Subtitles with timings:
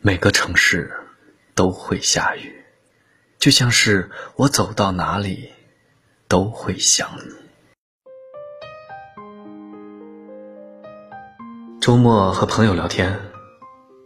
[0.00, 0.92] 每个城市
[1.56, 2.64] 都会下雨，
[3.36, 5.50] 就像是我走到哪里
[6.28, 7.34] 都会想你。
[11.80, 13.18] 周末和朋友聊天，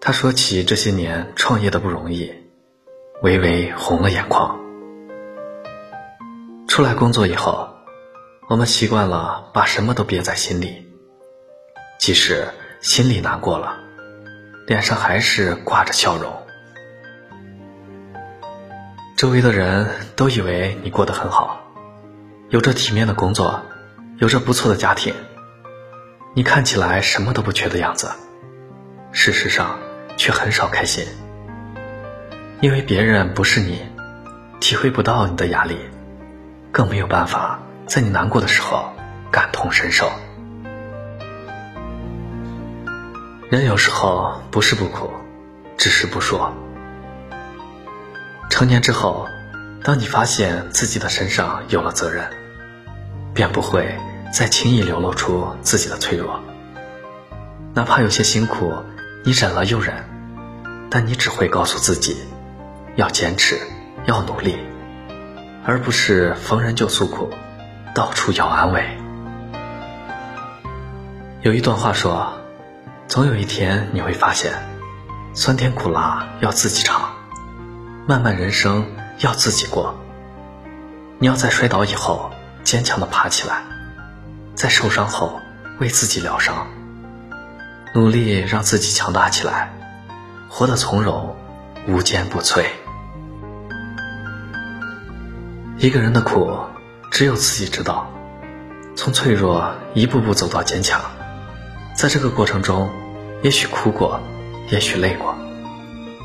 [0.00, 2.32] 他说起这些年创业的不容易，
[3.22, 4.60] 微微红了眼眶。
[6.68, 7.68] 出来工作以后，
[8.48, 10.86] 我们习惯了把什么都憋在心里，
[11.98, 12.48] 即使
[12.80, 13.89] 心里难过了。
[14.70, 16.32] 脸上还是挂着笑容，
[19.16, 19.84] 周围的人
[20.14, 21.60] 都以为你过得很好，
[22.50, 23.62] 有着体面的工作，
[24.18, 25.12] 有着不错的家庭，
[26.36, 28.12] 你看起来什么都不缺的样子，
[29.10, 29.76] 事实上
[30.16, 31.04] 却很少开心，
[32.60, 33.82] 因为别人不是你，
[34.60, 35.80] 体会不到你的压力，
[36.70, 37.58] 更没有办法
[37.88, 38.92] 在你难过的时候
[39.32, 40.08] 感同身受。
[43.50, 45.10] 人有时候不是不苦，
[45.76, 46.54] 只是不说。
[48.48, 49.26] 成年之后，
[49.82, 52.30] 当你发现自己的身上有了责任，
[53.34, 53.92] 便不会
[54.32, 56.38] 再轻易流露出自己的脆弱。
[57.74, 58.72] 哪怕有些辛苦，
[59.24, 59.96] 你忍了又忍，
[60.88, 62.18] 但你只会告诉自己，
[62.94, 63.58] 要坚持，
[64.04, 64.56] 要努力，
[65.66, 67.28] 而不是逢人就诉苦，
[67.96, 68.96] 到处要安慰。
[71.42, 72.39] 有一段话说。
[73.10, 74.52] 总有一天你会发现，
[75.34, 77.10] 酸甜苦辣要自己尝，
[78.06, 78.86] 漫漫人生
[79.18, 79.98] 要自己过。
[81.18, 82.30] 你要在摔倒以后
[82.62, 83.64] 坚强的爬起来，
[84.54, 85.40] 在受伤后
[85.80, 86.68] 为自己疗伤，
[87.96, 89.72] 努力让自己强大起来，
[90.48, 91.34] 活得从容，
[91.88, 92.64] 无坚不摧。
[95.78, 96.56] 一个人的苦，
[97.10, 98.08] 只有自己知道。
[98.94, 101.00] 从脆弱一步步走到坚强。
[102.00, 102.88] 在这个过程中，
[103.42, 104.18] 也许哭过，
[104.70, 105.36] 也许累过，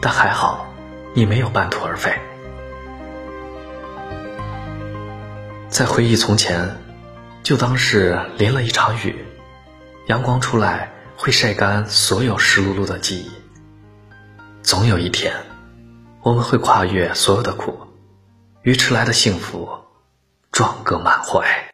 [0.00, 0.72] 但还好，
[1.14, 2.16] 你没有半途而废。
[5.68, 6.76] 在回忆从前，
[7.42, 9.24] 就当是淋了一场雨，
[10.06, 13.32] 阳光出来会晒干所有湿漉漉的记忆。
[14.62, 15.34] 总有一天，
[16.22, 17.76] 我们会跨越所有的苦，
[18.62, 19.68] 与迟来的幸福
[20.52, 21.73] 撞个满怀。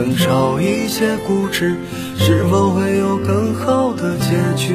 [0.00, 1.76] 能少一些固执。
[2.16, 4.74] 是否会有更好的结局？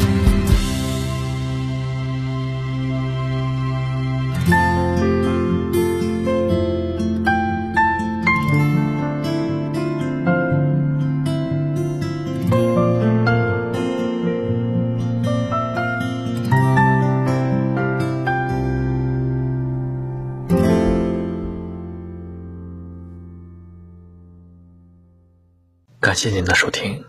[26.11, 27.05] 感谢您的收听，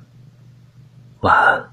[1.22, 1.71] 晚安。